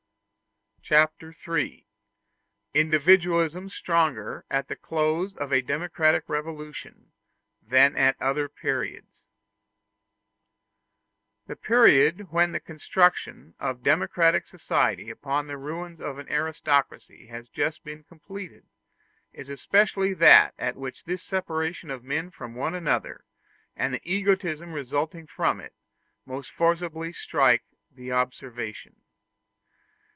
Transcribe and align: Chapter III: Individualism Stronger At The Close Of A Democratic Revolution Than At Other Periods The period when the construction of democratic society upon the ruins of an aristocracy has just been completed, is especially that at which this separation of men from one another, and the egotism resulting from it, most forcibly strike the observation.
Chapter 0.83 1.33
III: 1.47 1.87
Individualism 2.73 3.69
Stronger 3.69 4.43
At 4.49 4.67
The 4.67 4.75
Close 4.75 5.37
Of 5.37 5.53
A 5.53 5.61
Democratic 5.61 6.27
Revolution 6.27 7.13
Than 7.61 7.95
At 7.95 8.19
Other 8.21 8.49
Periods 8.49 9.23
The 11.47 11.55
period 11.55 12.29
when 12.31 12.51
the 12.51 12.59
construction 12.59 13.55
of 13.57 13.83
democratic 13.83 14.45
society 14.47 15.09
upon 15.09 15.47
the 15.47 15.55
ruins 15.55 16.01
of 16.01 16.17
an 16.17 16.29
aristocracy 16.29 17.27
has 17.27 17.47
just 17.47 17.85
been 17.85 18.03
completed, 18.03 18.65
is 19.31 19.47
especially 19.47 20.13
that 20.15 20.53
at 20.59 20.75
which 20.75 21.05
this 21.05 21.23
separation 21.23 21.89
of 21.89 22.03
men 22.03 22.31
from 22.31 22.53
one 22.53 22.75
another, 22.75 23.23
and 23.77 23.93
the 23.93 24.01
egotism 24.03 24.73
resulting 24.73 25.25
from 25.25 25.61
it, 25.61 25.73
most 26.25 26.51
forcibly 26.51 27.13
strike 27.13 27.63
the 27.89 28.11
observation. 28.11 28.97